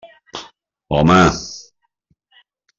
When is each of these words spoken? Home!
Home! 0.89 1.21